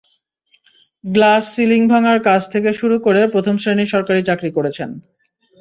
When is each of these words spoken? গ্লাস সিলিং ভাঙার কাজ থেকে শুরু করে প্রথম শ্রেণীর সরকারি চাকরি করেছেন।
গ্লাস 1.03 1.43
সিলিং 1.53 1.81
ভাঙার 1.87 2.19
কাজ 2.23 2.41
থেকে 2.53 2.69
শুরু 2.73 2.95
করে 2.99 3.21
প্রথম 3.27 3.55
শ্রেণীর 3.57 3.91
সরকারি 3.93 4.21
চাকরি 4.23 4.49
করেছেন। 4.57 4.89